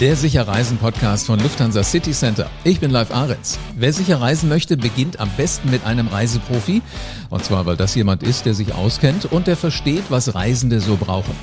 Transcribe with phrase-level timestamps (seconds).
[0.00, 2.50] Der Sicher Reisen Podcast von Lufthansa City Center.
[2.64, 3.58] Ich bin Live Ahrens.
[3.76, 6.80] Wer sicher reisen möchte, beginnt am besten mit einem Reiseprofi.
[7.28, 10.96] Und zwar, weil das jemand ist, der sich auskennt und der versteht, was Reisende so
[10.96, 11.34] brauchen.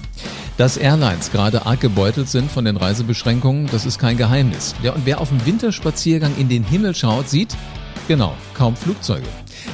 [0.57, 4.73] Dass Airlines gerade arg gebeutelt sind von den Reisebeschränkungen, das ist kein Geheimnis.
[4.81, 7.55] Ja, und wer auf dem Winterspaziergang in den Himmel schaut, sieht,
[8.07, 9.27] genau, kaum Flugzeuge.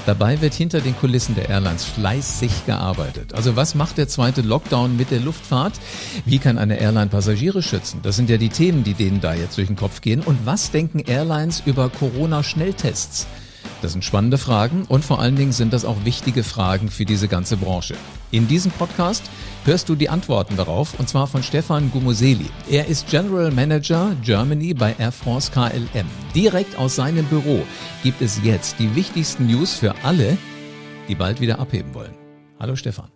[0.06, 3.34] Dabei wird hinter den Kulissen der Airlines fleißig gearbeitet.
[3.34, 5.74] Also was macht der zweite Lockdown mit der Luftfahrt?
[6.26, 8.00] Wie kann eine Airline Passagiere schützen?
[8.04, 10.22] Das sind ja die Themen, die denen da jetzt durch den Kopf gehen.
[10.22, 13.28] Und was denken Airlines über Corona-Schnelltests?
[13.82, 17.28] Das sind spannende Fragen und vor allen Dingen sind das auch wichtige Fragen für diese
[17.28, 17.96] ganze Branche.
[18.32, 19.24] In diesem Podcast
[19.66, 22.50] hörst du die Antworten darauf und zwar von Stefan Gumoseli.
[22.70, 26.08] Er ist General Manager Germany bei Air France KLM.
[26.34, 27.64] Direkt aus seinem Büro
[28.04, 30.38] gibt es jetzt die wichtigsten News für alle,
[31.08, 32.14] die bald wieder abheben wollen.
[32.60, 33.12] Hallo Stefan.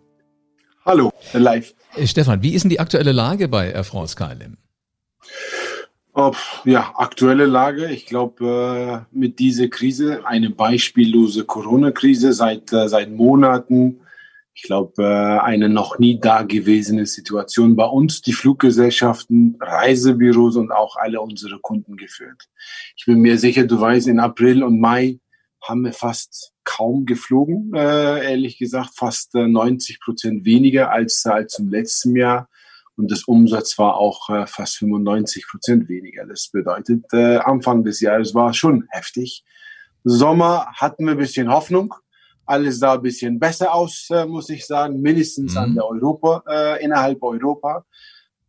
[0.86, 1.74] Hallo, live.
[1.96, 4.58] Äh, Stefan, wie ist denn die aktuelle Lage bei Air France KLM?
[6.66, 7.92] Ja, aktuelle Lage.
[7.92, 14.00] Ich glaube, äh, mit dieser Krise, eine beispiellose Corona-Krise seit, äh, seit Monaten,
[14.56, 20.96] ich glaube, äh, eine noch nie dagewesene Situation bei uns, die Fluggesellschaften, Reisebüros und auch
[20.96, 22.50] alle unsere Kunden geführt.
[22.96, 25.20] Ich bin mir sicher, du weißt, in April und Mai
[25.62, 32.16] haben wir fast kaum geflogen, ehrlich gesagt, fast 90 Prozent weniger als, als im letzten
[32.16, 32.48] Jahr
[32.98, 36.26] und das Umsatz war auch äh, fast 95 Prozent weniger.
[36.26, 39.46] Das bedeutet, äh, Anfang des Jahres war schon heftig.
[40.04, 41.94] Sommer hatten wir ein bisschen Hoffnung.
[42.46, 45.58] Alles sah ein bisschen besser aus, äh, muss ich sagen, mindestens mhm.
[45.58, 47.86] an der Europa, äh, innerhalb Europa.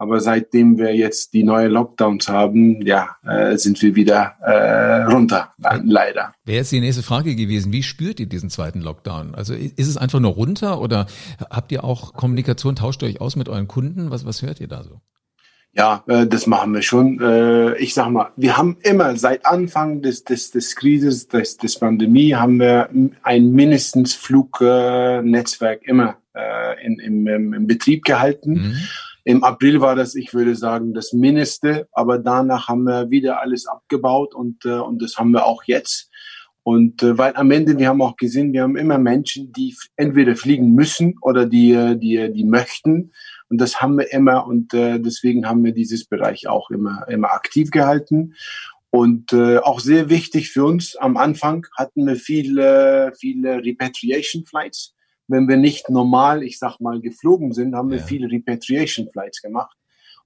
[0.01, 5.53] Aber seitdem wir jetzt die neue Lockdowns haben, ja, äh, sind wir wieder äh, runter,
[5.85, 6.33] leider.
[6.45, 9.35] Wäre jetzt die nächste Frage gewesen, wie spürt ihr diesen zweiten Lockdown?
[9.35, 11.07] Also ist es einfach nur runter oder
[11.51, 14.13] habt ihr auch Kommunikation, tauscht ihr euch aus mit euren Kunden?
[14.13, 15.01] Was, was hört ihr da so?
[15.73, 17.21] Ja, äh, das machen wir schon.
[17.21, 21.79] Äh, ich sag mal, wir haben immer seit Anfang des, des, des Krises, des, des
[21.79, 22.89] Pandemie, haben wir
[23.23, 28.53] ein mindestens Flugnetzwerk immer äh, in, im, im Betrieb gehalten.
[28.53, 28.77] Mhm.
[29.29, 33.67] Im April war das, ich würde sagen, das Mindeste, aber danach haben wir wieder alles
[33.67, 36.11] abgebaut und, äh, und das haben wir auch jetzt.
[36.63, 40.35] Und äh, weil am Ende, wir haben auch gesehen, wir haben immer Menschen, die entweder
[40.35, 43.13] fliegen müssen oder die, äh, die, die möchten.
[43.51, 47.33] Und das haben wir immer und äh, deswegen haben wir dieses Bereich auch immer, immer
[47.33, 48.33] aktiv gehalten.
[48.89, 54.95] Und äh, auch sehr wichtig für uns, am Anfang hatten wir viele, viele Repatriation Flights
[55.29, 59.77] wenn wir nicht normal, ich sag mal, geflogen sind, haben wir viele Repatriation Flights gemacht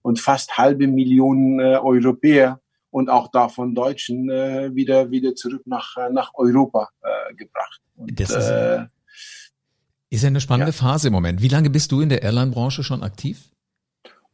[0.01, 5.97] und fast halbe Millionen äh, Europäer und auch davon Deutschen äh, wieder wieder zurück nach
[5.97, 7.81] äh, nach Europa äh, gebracht.
[7.97, 8.87] Und, das ist, äh,
[10.11, 10.77] ist ja eine spannende ja.
[10.77, 11.43] Phase im Moment.
[11.43, 13.51] Wie lange bist du in der Airline-Branche schon aktiv?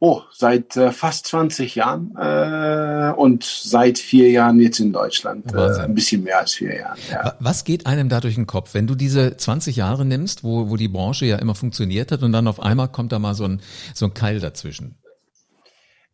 [0.01, 5.53] Oh, seit äh, fast 20 Jahren äh, und seit vier Jahren jetzt in Deutschland.
[5.53, 6.97] Äh, ein bisschen mehr als vier Jahre.
[7.11, 7.35] Ja.
[7.41, 10.77] Was geht einem da durch den Kopf, wenn du diese 20 Jahre nimmst, wo, wo
[10.77, 13.61] die Branche ja immer funktioniert hat und dann auf einmal kommt da mal so ein,
[13.93, 14.95] so ein Keil dazwischen?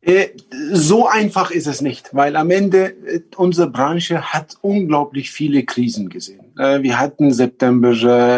[0.06, 0.29] Äh,
[0.72, 6.09] so einfach ist es nicht, weil am Ende äh, unsere Branche hat unglaublich viele Krisen
[6.09, 6.56] gesehen.
[6.59, 7.91] Äh, wir hatten September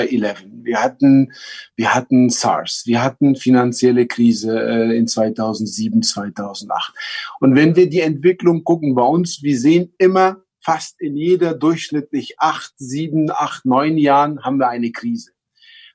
[0.09, 1.33] 11, wir hatten,
[1.75, 6.93] wir hatten SARS, wir hatten finanzielle Krise äh, in 2007, 2008.
[7.39, 12.35] Und wenn wir die Entwicklung gucken bei uns, wir sehen immer fast in jeder durchschnittlich
[12.39, 15.31] acht, sieben, acht, neun Jahren haben wir eine Krise.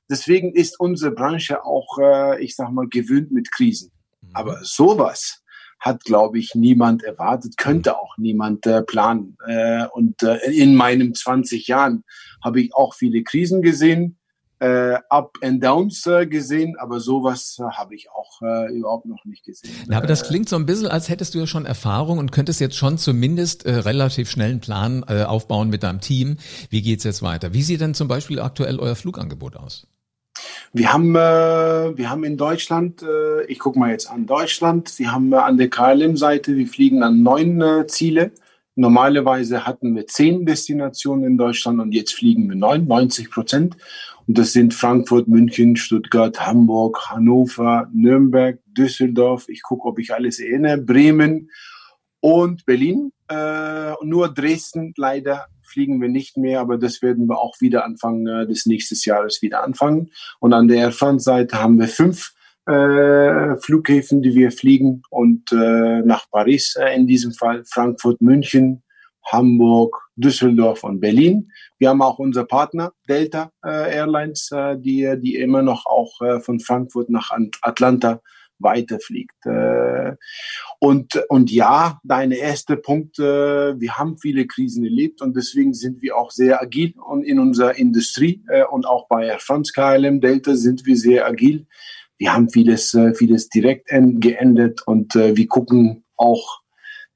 [0.09, 3.91] Deswegen ist unsere Branche auch, äh, ich sag mal, gewöhnt mit Krisen.
[4.21, 4.29] Mhm.
[4.33, 5.43] Aber sowas
[5.79, 9.37] hat, glaube ich, niemand erwartet, könnte auch niemand äh, planen.
[9.45, 12.03] Äh, und äh, in meinen 20 Jahren
[12.43, 14.17] habe ich auch viele Krisen gesehen
[14.63, 19.25] äh, Up and Downs äh, gesehen, aber sowas äh, habe ich auch äh, überhaupt noch
[19.25, 19.73] nicht gesehen.
[19.87, 22.61] Na, aber das klingt so ein bisschen, als hättest du ja schon Erfahrung und könntest
[22.61, 26.37] jetzt schon zumindest äh, relativ schnell einen Plan äh, aufbauen mit deinem Team.
[26.69, 27.53] Wie geht's jetzt weiter?
[27.53, 29.87] Wie sieht denn zum Beispiel aktuell euer Flugangebot aus?
[30.71, 31.19] Wir haben, äh,
[31.97, 35.57] wir haben in Deutschland, äh, ich gucke mal jetzt an Deutschland, wir haben äh, an
[35.57, 38.31] der KLM-Seite, wir fliegen an neun äh, Ziele.
[38.75, 43.77] Normalerweise hatten wir zehn Destinationen in Deutschland und jetzt fliegen wir neun, 90 Prozent.
[44.27, 49.49] Und das sind Frankfurt, München, Stuttgart, Hamburg, Hannover, Nürnberg, Düsseldorf.
[49.49, 50.77] Ich gucke, ob ich alles erinnere.
[50.77, 51.49] Bremen
[52.21, 53.11] und Berlin.
[53.29, 58.27] Äh, nur Dresden leider fliegen wir nicht mehr, aber das werden wir auch wieder Anfang
[58.27, 60.11] äh, des nächsten Jahres wieder anfangen.
[60.39, 62.33] Und an der Air France-Seite haben wir fünf
[62.65, 68.83] äh, Flughäfen, die wir fliegen und äh, nach Paris äh, in diesem Fall, Frankfurt, München,
[69.25, 71.51] Hamburg, Düsseldorf und Berlin.
[71.79, 76.39] Wir haben auch unser Partner Delta äh, Airlines, äh, die, die immer noch auch äh,
[76.39, 77.31] von Frankfurt nach
[77.61, 78.21] Atlanta
[78.63, 79.45] weiterfliegt.
[79.45, 80.15] Äh,
[80.79, 86.01] und, und ja, deine erste Punkt, äh, wir haben viele Krisen erlebt und deswegen sind
[86.01, 90.21] wir auch sehr agil und in unserer Industrie äh, und auch bei Air France KLM
[90.21, 91.67] Delta sind wir sehr agil.
[92.17, 96.61] Wir haben vieles, vieles direkt geendet und wir gucken auch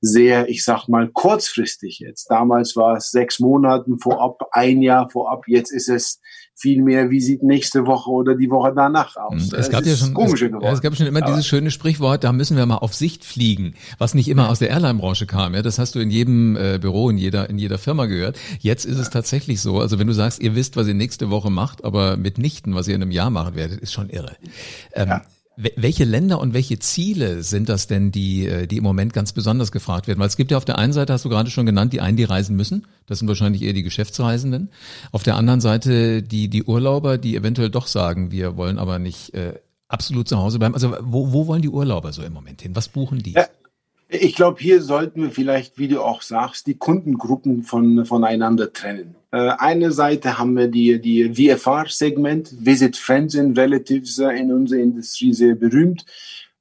[0.02, 2.30] sehr, ich sag mal, kurzfristig jetzt.
[2.30, 5.48] Damals war es sechs Monaten vorab, ein Jahr vorab.
[5.48, 6.20] Jetzt ist es
[6.60, 9.54] viel mehr, wie sieht nächste Woche oder die Woche danach aus.
[9.54, 12.58] Es, gab ja schon, es, es, gab schon immer Aber dieses schöne Sprichwort, da müssen
[12.58, 15.54] wir mal auf Sicht fliegen, was nicht immer aus der Airline-Branche kam.
[15.54, 18.40] Ja, das hast du in jedem äh, Büro, in jeder, in jeder Firma gehört.
[18.60, 19.80] Jetzt ist es tatsächlich so.
[19.80, 22.96] Also wenn du sagst, ihr wisst, was ihr nächste Woche macht, aber mitnichten, was ihr
[22.96, 24.36] in einem Jahr machen werdet, ist schon irre.
[24.94, 25.22] Ähm, ja.
[25.58, 29.72] Welche Länder und welche Ziele sind das denn, die, äh, die im Moment ganz besonders
[29.72, 30.20] gefragt werden?
[30.20, 32.16] Weil es gibt ja auf der einen Seite, hast du gerade schon genannt, die einen,
[32.16, 32.86] die reisen müssen.
[33.08, 34.70] Das sind wahrscheinlich eher die Geschäftsreisenden.
[35.12, 39.34] Auf der anderen Seite die, die Urlauber, die eventuell doch sagen, wir wollen aber nicht
[39.34, 39.56] äh,
[39.88, 40.76] absolut zu Hause bleiben.
[40.76, 42.76] Also wo, wo wollen die Urlauber so im Moment hin?
[42.76, 43.32] Was buchen die?
[43.32, 43.48] Ja,
[44.10, 49.16] ich glaube, hier sollten wir vielleicht, wie du auch sagst, die Kundengruppen von, voneinander trennen.
[49.32, 54.80] Äh, eine Seite haben wir die, die VFR-Segment, Visit Friends and Relatives äh, in unserer
[54.80, 56.06] Industrie sehr berühmt.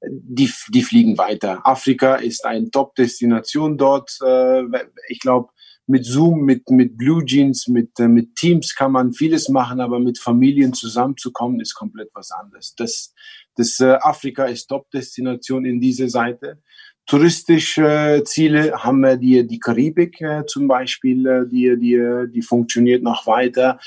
[0.08, 1.66] Die, die fliegen weiter.
[1.66, 4.18] Afrika ist eine Top-Destination dort.
[4.24, 4.62] Äh,
[5.08, 5.50] ich glaube,
[5.86, 10.00] mit Zoom, mit, mit Blue Jeans, mit, äh, mit Teams kann man vieles machen, aber
[10.00, 12.74] mit Familien zusammenzukommen ist komplett was anderes.
[12.74, 13.14] Das,
[13.54, 16.60] das äh, Afrika ist Top-Destination in dieser Seite
[17.06, 23.02] touristische Ziele haben wir die, die Karibik äh, zum Beispiel, äh, die, die, die funktioniert
[23.02, 23.78] noch weiter,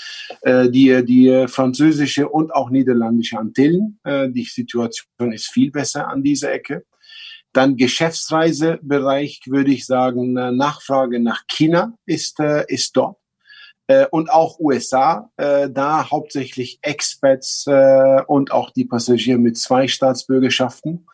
[0.42, 4.00] äh, die, die französische und auch niederländische Antillen.
[4.04, 6.86] Äh, die Situation ist viel besser an dieser Ecke.
[7.52, 13.18] Dann Geschäftsreisebereich würde ich sagen, äh, Nachfrage nach China ist, äh, ist dort.
[13.88, 19.88] Äh, und auch USA, äh, da hauptsächlich Expats äh, und auch die Passagiere mit zwei
[19.88, 21.08] Staatsbürgerschaften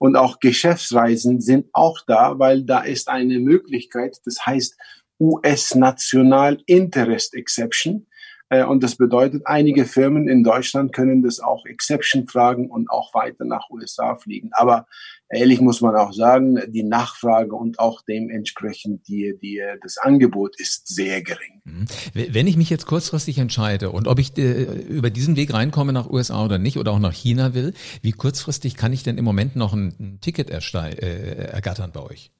[0.00, 4.76] und auch Geschäftsreisen sind auch da, weil da ist eine Möglichkeit, das heißt
[5.20, 8.06] US National Interest Exception.
[8.50, 13.14] Äh, und das bedeutet, einige Firmen in Deutschland können das auch Exception fragen und auch
[13.14, 14.50] weiter nach USA fliegen.
[14.52, 14.86] Aber
[15.30, 20.88] ehrlich muss man auch sagen, die Nachfrage und auch dementsprechend die, die, das Angebot ist
[20.88, 21.62] sehr gering.
[21.64, 21.86] Mhm.
[22.12, 26.10] Wenn ich mich jetzt kurzfristig entscheide und ob ich äh, über diesen Weg reinkomme nach
[26.10, 29.54] USA oder nicht oder auch nach China will, wie kurzfristig kann ich denn im Moment
[29.54, 32.32] noch ein, ein Ticket äh, ergattern bei euch?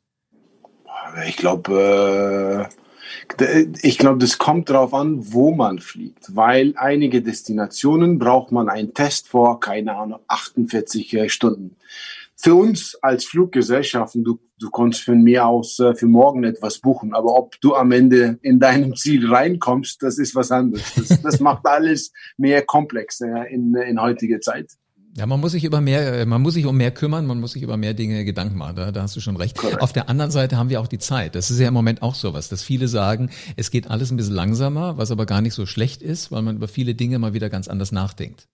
[1.27, 2.90] Ich glaube, äh,
[3.83, 8.95] ich glaube, das kommt darauf an, wo man fliegt, weil einige Destinationen braucht man einen
[8.95, 11.77] Test vor, keine Ahnung, 48 äh, Stunden
[12.43, 17.13] für uns als Fluggesellschaften, du, du kannst von mir aus äh, für morgen etwas buchen,
[17.15, 20.95] aber ob du am Ende in deinem Ziel reinkommst, das ist was anderes.
[20.95, 24.73] Das, das macht alles mehr komplex äh, in, in heutiger Zeit.
[25.17, 27.53] Ja, man muss sich über mehr, äh, man muss sich um mehr kümmern, man muss
[27.53, 28.77] sich über mehr Dinge Gedanken machen.
[28.77, 29.59] Da, da hast du schon recht.
[29.59, 29.81] Correct.
[29.81, 31.35] Auf der anderen Seite haben wir auch die Zeit.
[31.35, 34.35] Das ist ja im Moment auch sowas, dass viele sagen, es geht alles ein bisschen
[34.35, 37.51] langsamer, was aber gar nicht so schlecht ist, weil man über viele Dinge mal wieder
[37.51, 38.47] ganz anders nachdenkt.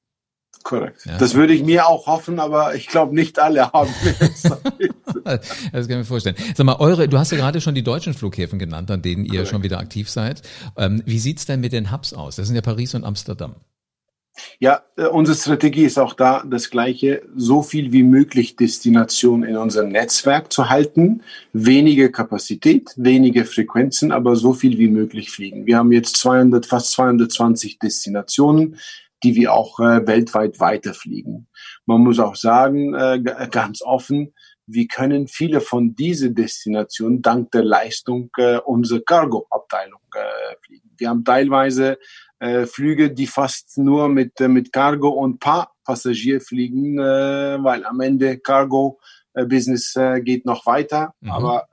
[0.62, 1.04] Korrekt.
[1.04, 1.18] Ja.
[1.18, 3.92] Das würde ich mir auch hoffen, aber ich glaube, nicht alle haben
[5.24, 5.42] das
[5.72, 6.36] kann ich mir vorstellen.
[6.54, 9.46] Sag mal, eure, du hast ja gerade schon die deutschen Flughäfen genannt, an denen ihr
[9.46, 10.42] schon wieder aktiv seid.
[10.76, 12.36] Ähm, wie sieht's denn mit den Hubs aus?
[12.36, 13.56] Das sind ja Paris und Amsterdam.
[14.58, 19.56] Ja, äh, unsere Strategie ist auch da das gleiche, so viel wie möglich Destination in
[19.56, 21.22] unserem Netzwerk zu halten,
[21.52, 25.66] wenige Kapazität, wenige Frequenzen, aber so viel wie möglich fliegen.
[25.66, 28.76] Wir haben jetzt 200, fast 220 Destinationen
[29.22, 31.48] die wir auch äh, weltweit weiterfliegen.
[31.86, 33.18] Man muss auch sagen, äh,
[33.50, 34.34] ganz offen,
[34.66, 40.90] wir können viele von diesen Destinationen dank der Leistung äh, unserer Cargo-Abteilung äh, fliegen.
[40.98, 41.98] Wir haben teilweise
[42.38, 47.02] äh, Flüge, die fast nur mit, äh, mit Cargo und paar Passagier fliegen, äh,
[47.62, 48.98] weil am Ende Cargo
[49.34, 51.30] äh, Business äh, geht noch weiter, mhm.
[51.30, 51.66] aber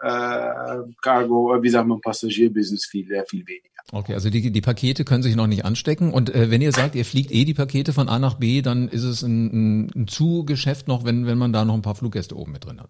[1.01, 3.69] Cargo, wie sagt man, Passagierbusiness viel, viel weniger.
[3.91, 6.13] Okay, also die, die Pakete können sich noch nicht anstecken.
[6.13, 9.03] Und wenn ihr sagt, ihr fliegt eh die Pakete von A nach B, dann ist
[9.03, 9.47] es ein,
[9.85, 12.79] ein, ein Zugeschäft noch, wenn, wenn man da noch ein paar Fluggäste oben mit drin
[12.79, 12.89] hat.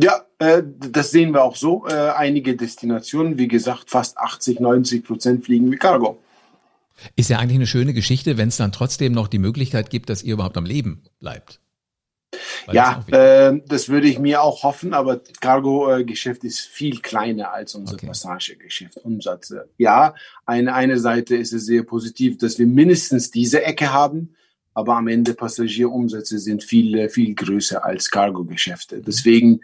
[0.00, 1.86] Ja, äh, das sehen wir auch so.
[1.88, 6.20] Äh, einige Destinationen, wie gesagt, fast 80, 90 Prozent fliegen wie Cargo.
[7.16, 10.22] Ist ja eigentlich eine schöne Geschichte, wenn es dann trotzdem noch die Möglichkeit gibt, dass
[10.22, 11.60] ihr überhaupt am Leben bleibt.
[12.70, 17.94] Ja, äh, das würde ich mir auch hoffen, aber Cargo-Geschäft ist viel kleiner als unser
[17.94, 18.06] okay.
[18.06, 18.98] Passagegeschäft.
[18.98, 19.68] Umsätze.
[19.78, 20.14] Ja,
[20.44, 24.34] eine, eine Seite ist es sehr positiv, dass wir mindestens diese Ecke haben,
[24.74, 28.96] aber am Ende Passagierumsätze sind viel, viel größer als Cargo-Geschäfte.
[28.98, 29.04] Mhm.
[29.06, 29.60] Deswegen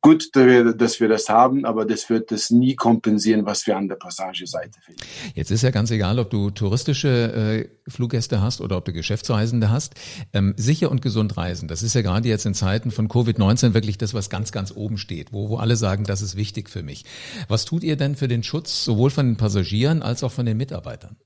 [0.00, 3.96] gut, dass wir das haben, aber das wird das nie kompensieren, was wir an der
[3.96, 5.00] Passageseite finden.
[5.34, 9.70] Jetzt ist ja ganz egal, ob du touristische äh, Fluggäste hast oder ob du Geschäftsreisende
[9.70, 9.94] hast.
[10.32, 13.98] Ähm, sicher und gesund reisen, das ist ja gerade jetzt in Zeiten von Covid-19 wirklich
[13.98, 17.04] das, was ganz, ganz oben steht, wo, wo alle sagen, das ist wichtig für mich.
[17.48, 20.56] Was tut ihr denn für den Schutz sowohl von den Passagieren als auch von den
[20.56, 21.16] Mitarbeitern?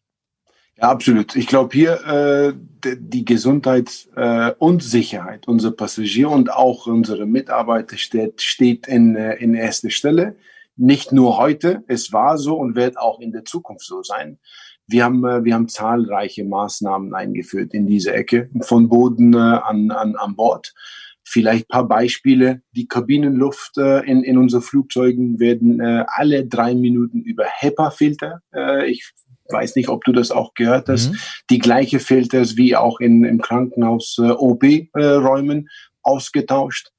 [0.82, 1.36] Ja, absolut.
[1.36, 2.54] Ich glaube hier äh,
[2.98, 9.36] die Gesundheit äh, und Sicherheit unserer Passagiere und auch unserer Mitarbeiter steht, steht in, äh,
[9.36, 10.34] in erster Stelle.
[10.74, 14.40] Nicht nur heute, es war so und wird auch in der Zukunft so sein.
[14.88, 19.92] Wir haben, äh, wir haben zahlreiche Maßnahmen eingeführt in diese Ecke, von Boden äh, an,
[19.92, 20.74] an, an Bord.
[21.22, 22.62] Vielleicht paar Beispiele.
[22.72, 28.42] Die Kabinenluft äh, in, in unseren Flugzeugen werden äh, alle drei Minuten über HEPA-Filter.
[28.52, 29.12] Äh, ich
[29.52, 31.18] weiß nicht, ob du das auch gehört hast, mhm.
[31.50, 35.70] die gleiche Filters wie auch in, im Krankenhaus äh, OB-Räumen äh,
[36.02, 36.90] ausgetauscht,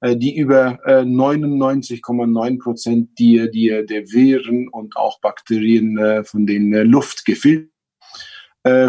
[0.00, 6.72] äh, die über 99,9 äh, Prozent die, die, der Viren und auch Bakterien von den
[6.88, 7.70] Luft gefiltert.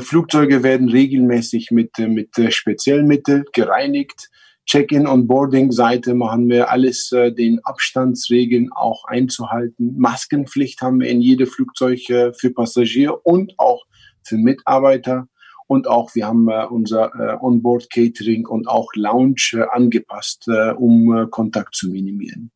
[0.02, 4.30] Flugzeuge werden regelmäßig mit, mit speziellen Mitteln gereinigt.
[4.66, 9.98] Check-in und Boarding-Seite machen wir alles, äh, den Abstandsregeln auch einzuhalten.
[9.98, 13.84] Maskenpflicht haben wir in jedem Flugzeug äh, für Passagier und auch
[14.24, 15.28] für Mitarbeiter.
[15.68, 20.72] Und auch wir haben äh, unser äh, Onboard Catering und auch Lounge äh, angepasst, äh,
[20.72, 22.52] um äh, Kontakt zu minimieren.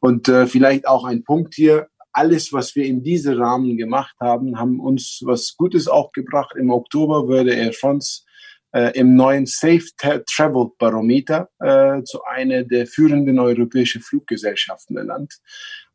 [0.00, 1.88] Und äh, vielleicht auch ein Punkt hier.
[2.14, 6.54] Alles, was wir in diesem Rahmen gemacht haben, haben uns was Gutes auch gebracht.
[6.58, 8.22] Im Oktober würde Air France
[8.72, 15.38] äh, im neuen Safe Travel Barometer äh, zu einer der führenden europäischen Fluggesellschaften ernannt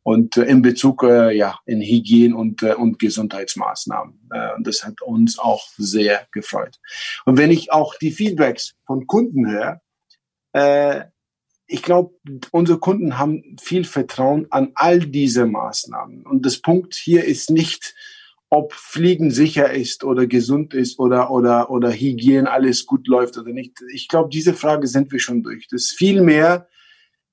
[0.02, 4.28] und äh, in Bezug äh, ja in Hygiene und äh, und Gesundheitsmaßnahmen.
[4.32, 6.78] Äh, und das hat uns auch sehr gefreut.
[7.24, 9.80] Und wenn ich auch die Feedbacks von Kunden höre
[10.52, 11.04] äh,
[11.68, 12.14] ich glaube,
[12.50, 16.24] unsere Kunden haben viel Vertrauen an all diese Maßnahmen.
[16.26, 17.94] Und das Punkt hier ist nicht,
[18.50, 23.52] ob Fliegen sicher ist oder gesund ist oder, oder, oder Hygiene alles gut läuft oder
[23.52, 23.82] nicht.
[23.92, 25.68] Ich glaube, diese Frage sind wir schon durch.
[25.70, 26.66] Das ist vielmehr,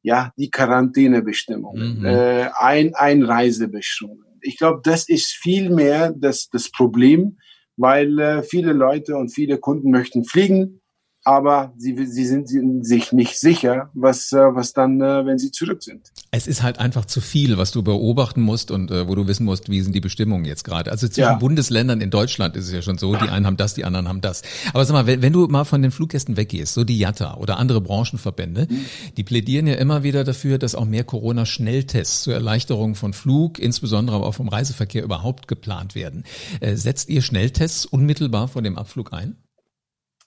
[0.01, 2.05] ja, die Quarantänebestimmungen, mhm.
[2.05, 4.25] äh, ein, Einreisebestimmungen.
[4.41, 7.37] Ich glaube, das ist vielmehr das, das Problem,
[7.77, 10.81] weil äh, viele Leute und viele Kunden möchten fliegen,
[11.25, 12.47] aber sie, sie sind
[12.85, 16.11] sich nicht sicher, was, äh, was dann, äh, wenn sie zurück sind.
[16.29, 19.43] Es ist halt einfach zu viel, was du beobachten musst und äh, wo du wissen
[19.43, 20.91] musst, wie sind die Bestimmungen jetzt gerade.
[20.91, 21.33] Also zwischen ja.
[21.33, 24.21] Bundesländern in Deutschland ist es ja schon so, die einen haben das, die anderen haben
[24.21, 24.43] das.
[24.71, 27.57] Aber sag mal, wenn, wenn du mal von den Fluggästen weggehst, so die JATA oder
[27.57, 28.85] andere Branchenverbände, mhm.
[29.17, 34.17] die plädieren ja immer wieder dafür, dass auch mehr Corona-Schnelltests zur Erleichterung von Flug, insbesondere
[34.17, 36.23] aber auch vom Reiseverkehr überhaupt geplant werden.
[36.59, 39.37] Äh, setzt ihr Schnelltests unmittelbar vor dem Abflug ein?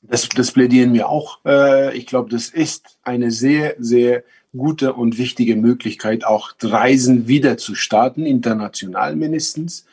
[0.02, 1.40] Das, das plädieren wir auch.
[1.44, 4.24] Äh, ich glaube, das ist eine sehr, sehr
[4.56, 9.86] gute und wichtige Möglichkeit, auch Reisen wieder zu starten, international mindestens.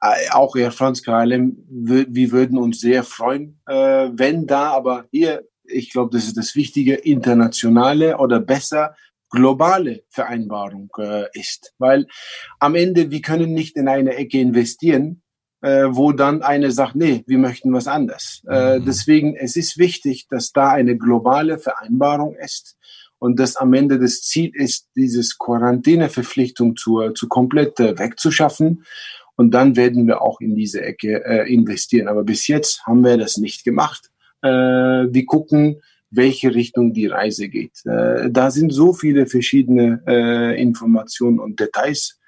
[0.00, 5.46] Äh, auch Air France KLM, wir würden uns sehr freuen, äh, wenn da aber hier,
[5.64, 8.96] ich glaube, das ist das Wichtige, internationale oder besser
[9.28, 10.88] globale Vereinbarung
[11.32, 11.74] ist.
[11.78, 12.06] Weil
[12.60, 15.22] am Ende, wir können nicht in eine Ecke investieren,
[15.66, 18.42] äh, wo dann eine sagt, nee, wir möchten was anderes.
[18.48, 18.84] Äh, mhm.
[18.84, 22.76] deswegen, es ist wichtig, dass da eine globale Vereinbarung ist
[23.18, 28.84] und dass am Ende das Ziel ist, dieses Quarantäneverpflichtung zu, zu komplett äh, wegzuschaffen.
[29.34, 32.06] Und dann werden wir auch in diese Ecke äh, investieren.
[32.06, 34.10] Aber bis jetzt haben wir das nicht gemacht.
[34.42, 37.84] Äh, wir gucken, welche Richtung die Reise geht.
[37.84, 42.20] Äh, da sind so viele verschiedene äh, Informationen und Details.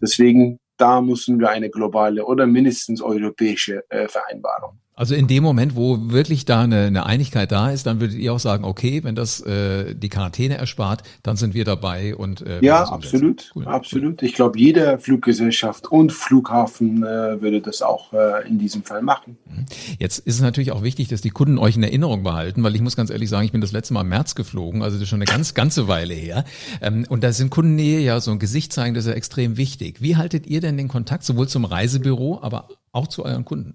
[0.00, 4.78] Deswegen da müssen wir eine globale oder mindestens europäische äh, Vereinbarung.
[4.98, 8.32] Also in dem Moment, wo wirklich da eine, eine Einigkeit da ist, dann würdet ihr
[8.32, 12.64] auch sagen, okay, wenn das äh, die Quarantäne erspart, dann sind wir dabei und äh,
[12.64, 13.66] ja, absolut, cool.
[13.66, 14.22] absolut.
[14.22, 19.36] Ich glaube, jede Fluggesellschaft und Flughafen äh, würde das auch äh, in diesem Fall machen.
[19.44, 19.66] Mhm.
[19.98, 22.80] Jetzt ist es natürlich auch wichtig, dass die Kunden euch in Erinnerung behalten, weil ich
[22.80, 25.10] muss ganz ehrlich sagen, ich bin das letzte Mal im März geflogen, also das ist
[25.10, 26.44] schon eine ganz ganze Weile her.
[26.80, 30.00] Ähm, und da sind Kundennähe ja so ein Gesicht zeigen, das ist ja extrem wichtig.
[30.00, 33.74] Wie haltet ihr denn den Kontakt sowohl zum Reisebüro, aber auch zu euren Kunden?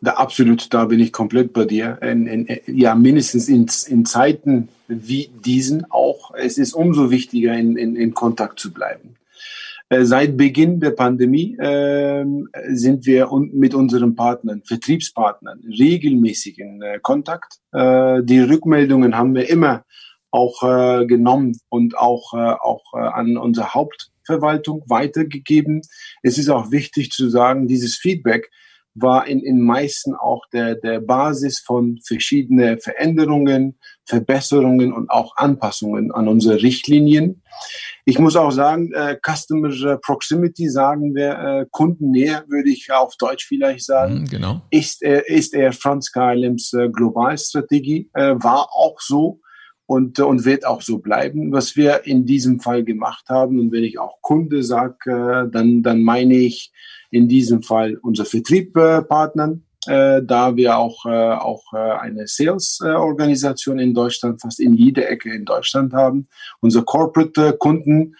[0.00, 1.98] Da, absolut, da bin ich komplett bei dir.
[2.02, 6.34] In, in, ja, mindestens in, in Zeiten wie diesen auch.
[6.34, 9.16] Es ist umso wichtiger, in, Kontakt zu bleiben.
[9.88, 12.24] Äh, seit Beginn der Pandemie äh,
[12.68, 17.58] sind wir mit unseren Partnern, Vertriebspartnern, regelmäßig in äh, Kontakt.
[17.72, 19.84] Äh, die Rückmeldungen haben wir immer
[20.30, 25.82] auch äh, genommen und auch, auch an unsere Hauptverwaltung weitergegeben.
[26.22, 28.50] Es ist auch wichtig zu sagen, dieses Feedback
[28.94, 36.12] war in in meisten auch der der Basis von verschiedene Veränderungen, Verbesserungen und auch Anpassungen
[36.12, 37.42] an unsere Richtlinien.
[38.04, 43.46] Ich muss auch sagen, äh, Customer Proximity sagen wir, äh, Kundennähe würde ich auf Deutsch
[43.46, 44.62] vielleicht sagen, Mhm, genau.
[44.70, 49.40] ist, äh, ist Air France KLMs äh, Globalstrategie, äh, war auch so
[49.86, 51.52] und, äh, und wird auch so bleiben.
[51.52, 54.96] Was wir in diesem Fall gemacht haben, und wenn ich auch Kunde sage,
[55.46, 56.72] äh, dann, dann meine ich
[57.10, 63.94] in diesem Fall unser Vertriebspartner, äh, da wir auch, äh, auch äh, eine Sales-Organisation in
[63.94, 66.28] Deutschland, fast in jeder Ecke in Deutschland haben,
[66.60, 68.14] unsere Corporate-Kunden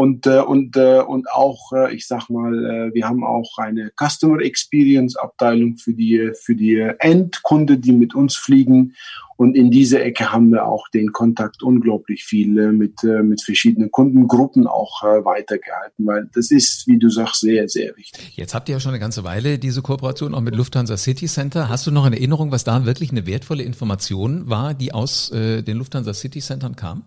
[0.00, 3.92] und, äh, und, äh, und auch, äh, ich sag mal, äh, wir haben auch eine
[4.00, 8.94] Customer Experience Abteilung für die, für die Endkunde, die mit uns fliegen.
[9.36, 13.42] Und in dieser Ecke haben wir auch den Kontakt unglaublich viel äh, mit, äh, mit
[13.42, 18.38] verschiedenen Kundengruppen auch äh, weitergehalten, weil das ist, wie du sagst, sehr, sehr wichtig.
[18.38, 21.68] Jetzt habt ihr ja schon eine ganze Weile diese Kooperation auch mit Lufthansa City Center.
[21.68, 25.60] Hast du noch in Erinnerung, was da wirklich eine wertvolle Information war, die aus äh,
[25.60, 27.04] den Lufthansa City Centern kam?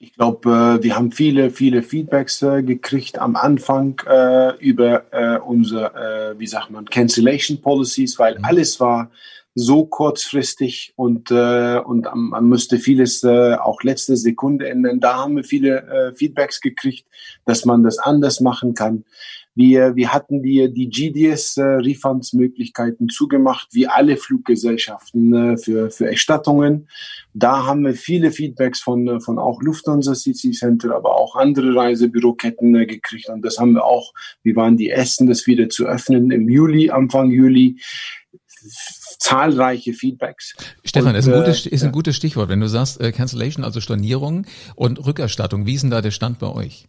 [0.00, 6.36] Ich glaube, äh, wir haben viele, viele Feedbacks äh, gekriegt am Anfang äh, über unsere,
[6.38, 8.44] wie sagt man, Cancellation Policies, weil Mhm.
[8.44, 9.10] alles war
[9.58, 15.00] so kurzfristig und, äh, und man müsste vieles äh, auch letzte Sekunde ändern.
[15.00, 17.06] Da haben wir viele äh, Feedbacks gekriegt,
[17.44, 19.04] dass man das anders machen kann.
[19.58, 26.88] Wir, wir hatten die, die GDS-Refunds-Möglichkeiten zugemacht, wie alle Fluggesellschaften äh, für, für Erstattungen.
[27.34, 31.74] Da haben wir viele Feedbacks von, äh, von auch Lufthansa City Center, aber auch andere
[31.74, 33.28] Reisebüroketten äh, gekriegt.
[33.30, 34.12] Und das haben wir auch,
[34.44, 37.80] wir waren die Ersten, das wieder zu öffnen im Juli, Anfang Juli.
[39.18, 40.54] Zahlreiche Feedbacks.
[40.84, 42.48] Stefan, Und, ist ein, gutes, ist ein gutes Stichwort.
[42.48, 44.46] Wenn du sagst äh, Cancellation, also Stornierung
[44.76, 46.86] und Rückerstattung, wie ist denn da der Stand bei euch?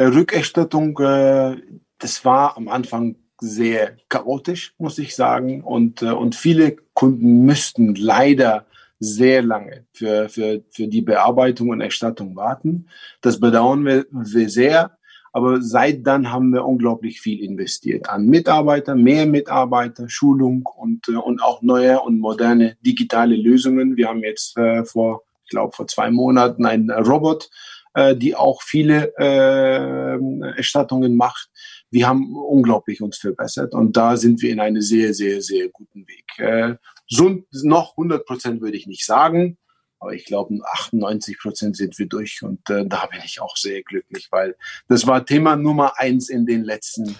[0.00, 1.56] Äh, Rückerstattung, äh,
[1.98, 5.62] das war am Anfang sehr chaotisch, muss ich sagen.
[5.62, 8.64] Und, äh, und viele Kunden müssten leider
[8.98, 12.86] sehr lange für, für, für die Bearbeitung und Erstattung warten.
[13.20, 14.96] Das bedauern wir, wir sehr.
[15.34, 21.42] Aber seit dann haben wir unglaublich viel investiert an Mitarbeiter, mehr Mitarbeiter, Schulung und, und
[21.42, 23.98] auch neue und moderne digitale Lösungen.
[23.98, 27.50] Wir haben jetzt äh, vor, ich glaube, vor zwei Monaten einen Robot,
[27.94, 31.50] äh, die auch viele äh, Erstattungen macht.
[31.90, 36.06] Wir haben unglaublich uns verbessert und da sind wir in einem sehr, sehr, sehr guten
[36.06, 36.24] Weg.
[36.38, 36.76] Äh,
[37.08, 39.58] so noch 100 Prozent würde ich nicht sagen,
[39.98, 43.82] aber ich glaube 98 Prozent sind wir durch und äh, da bin ich auch sehr
[43.82, 44.56] glücklich, weil
[44.88, 47.16] das war Thema Nummer eins in den letzten,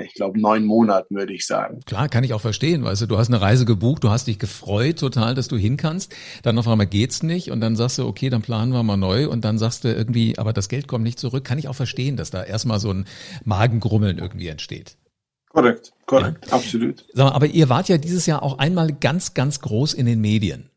[0.00, 1.80] ich glaube, neun Monaten, würde ich sagen.
[1.86, 4.38] Klar, kann ich auch verstehen, weißt du, du hast eine Reise gebucht, du hast dich
[4.38, 8.06] gefreut total, dass du hin kannst, dann auf einmal geht's nicht und dann sagst du,
[8.06, 11.04] okay, dann planen wir mal neu und dann sagst du irgendwie, aber das Geld kommt
[11.04, 13.06] nicht zurück, kann ich auch verstehen, dass da erstmal so ein
[13.44, 14.96] Magengrummeln irgendwie entsteht.
[15.50, 16.52] Korrekt, korrekt, ja.
[16.54, 17.04] absolut.
[17.14, 20.71] Mal, aber ihr wart ja dieses Jahr auch einmal ganz, ganz groß in den Medien.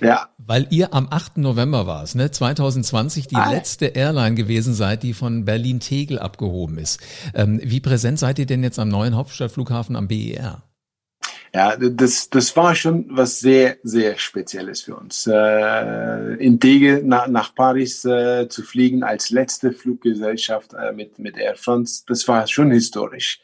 [0.00, 0.28] Ja.
[0.38, 1.38] Weil ihr am 8.
[1.38, 2.30] November war es, ne?
[2.30, 3.50] 2020 die ah.
[3.50, 7.00] letzte Airline gewesen seid, die von Berlin-Tegel abgehoben ist.
[7.34, 10.62] Ähm, wie präsent seid ihr denn jetzt am neuen Hauptstadtflughafen am BER?
[11.54, 15.28] Ja, das, das war schon was sehr, sehr Spezielles für uns.
[15.28, 21.36] Äh, in Tegel nach, nach Paris äh, zu fliegen als letzte Fluggesellschaft äh, mit, mit
[21.36, 23.38] Air France, das war schon historisch.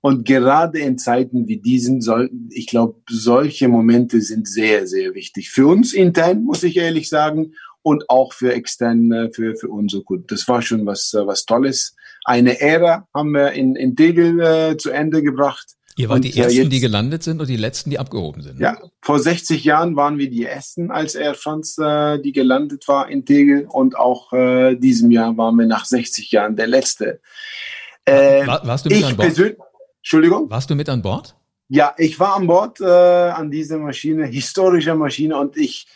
[0.00, 5.50] Und gerade in Zeiten wie diesen, soll, ich glaube, solche Momente sind sehr, sehr wichtig.
[5.50, 10.26] Für uns intern, muss ich ehrlich sagen, und auch für extern, für, für unsere Kunden.
[10.28, 11.96] Das war schon was, was Tolles.
[12.24, 15.78] Eine Ära haben wir in, in Tegel äh, zu Ende gebracht.
[15.96, 18.58] Ihr wart und, die Ersten, jetzt, die gelandet sind und die Letzten, die abgehoben sind.
[18.58, 18.62] Ne?
[18.62, 23.08] Ja, vor 60 Jahren waren wir die Ersten als Air France, äh, die gelandet war
[23.08, 23.66] in Tegel.
[23.68, 27.20] Und auch äh, diesem Jahr waren wir nach 60 Jahren der Letzte.
[28.04, 29.56] Äh, war, warst du mit an Bord?
[30.00, 30.48] Entschuldigung?
[30.50, 31.36] Warst du mit an Bord?
[31.68, 35.86] Ja, ich war an Bord äh, an dieser Maschine, historischer Maschine, und ich,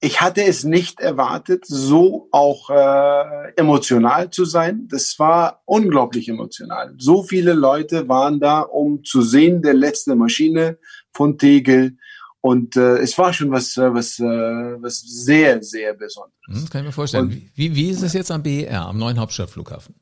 [0.00, 4.86] ich hatte es nicht erwartet, so auch äh, emotional zu sein.
[4.88, 6.94] Das war unglaublich emotional.
[6.98, 10.78] So viele Leute waren da, um zu sehen, der letzte Maschine
[11.12, 11.96] von Tegel.
[12.40, 16.34] Und äh, es war schon was, was, äh, was sehr, sehr Besonderes.
[16.48, 17.26] Das kann ich mir vorstellen.
[17.26, 19.94] Und, wie, wie ist es jetzt am BER, am neuen Hauptstadtflughafen?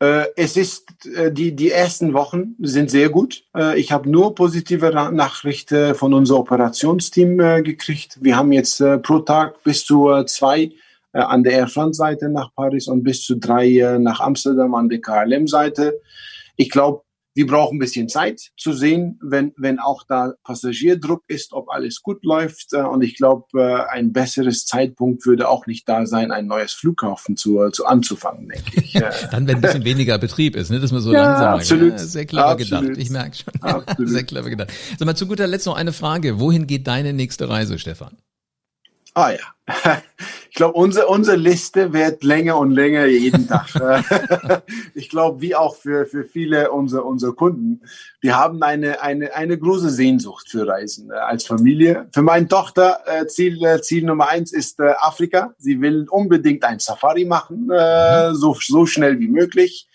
[0.00, 3.44] Äh, es ist äh, die die ersten Wochen sind sehr gut.
[3.56, 8.18] Äh, ich habe nur positive Nachrichten von unserem Operationsteam gekriegt.
[8.20, 10.72] Wir haben jetzt pro Tag bis zu zwei
[11.12, 15.00] an der Air France Seite nach Paris und bis zu drei nach Amsterdam an der
[15.00, 16.00] KLM Seite.
[16.56, 17.02] Ich glaube,
[17.38, 22.02] wir brauchen ein bisschen Zeit zu sehen, wenn, wenn auch da Passagierdruck ist, ob alles
[22.02, 22.72] gut läuft.
[22.72, 26.72] Äh, und ich glaube, äh, ein besseres Zeitpunkt würde auch nicht da sein, ein neues
[26.72, 28.92] Flughafen zu, zu anzufangen, denke ich.
[29.30, 31.92] Dann, wenn ein bisschen weniger Betrieb ist, ne, dass man so Ja, langsam absolut.
[31.92, 32.82] Ja, sehr clever Absolut.
[32.82, 32.98] gedacht.
[32.98, 33.54] Ich merke schon.
[33.62, 34.10] Absolut.
[34.10, 34.72] sehr clever gedacht.
[34.98, 36.40] Sag mal, zu guter Letzt noch eine Frage.
[36.40, 38.16] Wohin geht deine nächste Reise, Stefan?
[39.14, 40.02] Ah ja.
[40.50, 43.68] Ich glaube, unsere, unsere Liste wird länger und länger jeden Tag.
[44.94, 47.82] ich glaube, wie auch für, für viele unserer, unserer Kunden.
[48.20, 52.08] Wir haben eine, eine, eine große Sehnsucht für Reisen äh, als Familie.
[52.12, 55.54] Für meine Tochter äh, Ziel, äh, Ziel Nummer eins ist äh, Afrika.
[55.58, 59.88] Sie will unbedingt ein Safari machen, äh, so, so schnell wie möglich.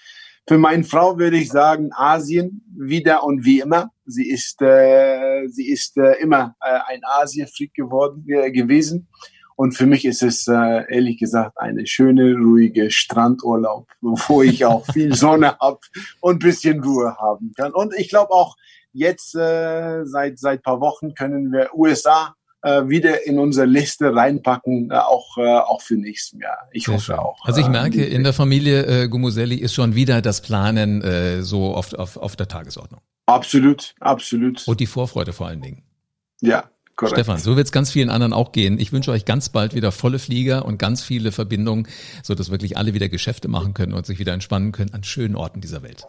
[0.47, 3.91] Für meine Frau würde ich sagen Asien wieder und wie immer.
[4.05, 9.07] Sie ist äh, sie ist äh, immer äh, ein Asienfreak geworden äh, gewesen.
[9.55, 14.85] Und für mich ist es äh, ehrlich gesagt eine schöne, ruhige Strandurlaub, wo ich auch
[14.91, 15.81] viel Sonne hab
[16.21, 17.73] und bisschen Ruhe haben kann.
[17.73, 18.55] Und ich glaube auch
[18.91, 24.89] jetzt äh, seit seit paar Wochen können wir USA äh, wieder in unsere Liste reinpacken,
[24.91, 26.69] äh, auch äh, auch für nächstes Jahr.
[26.71, 27.15] Ich Sehr hoffe schön.
[27.15, 27.37] auch.
[27.43, 31.41] Also ich äh, merke, in der Familie äh, Gumuselli ist schon wieder das Planen äh,
[31.43, 33.01] so oft auf, auf der Tagesordnung.
[33.25, 34.67] Absolut, absolut.
[34.67, 35.83] Und die Vorfreude vor allen Dingen.
[36.41, 37.17] ja, korrekt.
[37.17, 38.79] Stefan, so wird es ganz vielen anderen auch gehen.
[38.79, 41.87] Ich wünsche euch ganz bald wieder volle Flieger und ganz viele Verbindungen,
[42.23, 45.35] so dass wirklich alle wieder Geschäfte machen können und sich wieder entspannen können an schönen
[45.35, 46.07] Orten dieser Welt.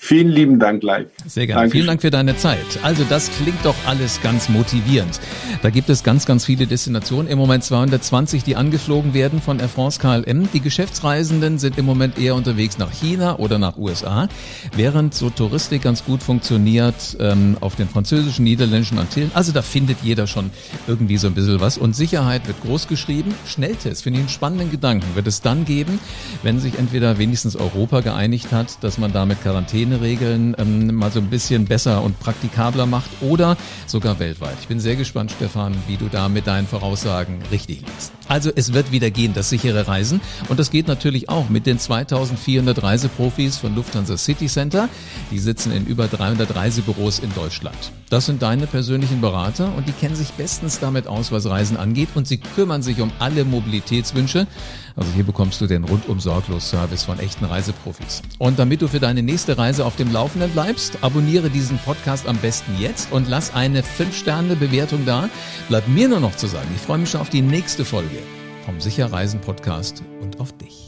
[0.00, 1.08] Vielen lieben Dank, live.
[1.26, 1.62] Sehr gerne.
[1.62, 1.72] Dankeschön.
[1.72, 2.64] Vielen Dank für deine Zeit.
[2.82, 5.20] Also das klingt doch alles ganz motivierend.
[5.60, 7.26] Da gibt es ganz, ganz viele Destinationen.
[7.26, 10.48] Im Moment 220, die angeflogen werden von Air France KLM.
[10.52, 14.28] Die Geschäftsreisenden sind im Moment eher unterwegs nach China oder nach USA,
[14.76, 19.32] während so Touristik ganz gut funktioniert ähm, auf den französischen, niederländischen Antillen.
[19.34, 20.50] Also da findet jeder schon
[20.86, 21.76] irgendwie so ein bisschen was.
[21.76, 23.34] Und Sicherheit wird groß geschrieben.
[23.46, 25.98] Schnelltest, finde ich einen spannenden Gedanken, wird es dann geben,
[26.44, 29.42] wenn sich entweder wenigstens Europa geeinigt hat, dass man damit
[29.88, 34.56] Quarantäneregeln ähm, mal so ein bisschen besser und praktikabler macht oder sogar weltweit.
[34.60, 38.12] Ich bin sehr gespannt, Stefan, wie du da mit deinen Voraussagen richtig liegst.
[38.28, 40.20] Also es wird wieder gehen, das sichere Reisen.
[40.48, 44.88] Und das geht natürlich auch mit den 2400 Reiseprofis von Lufthansa City Center.
[45.30, 47.78] Die sitzen in über 300 Reisebüros in Deutschland.
[48.10, 52.08] Das sind deine persönlichen Berater und die kennen sich bestens damit aus, was Reisen angeht
[52.14, 54.46] und sie kümmern sich um alle Mobilitätswünsche.
[54.98, 58.20] Also hier bekommst du den rundum sorglos Service von echten Reiseprofis.
[58.38, 62.36] Und damit du für deine nächste Reise auf dem Laufenden bleibst, abonniere diesen Podcast am
[62.38, 65.28] besten jetzt und lass eine 5-Sterne-Bewertung da.
[65.68, 68.18] Bleibt mir nur noch zu sagen, ich freue mich schon auf die nächste Folge
[68.66, 70.87] vom Sicher Reisen Podcast und auf dich.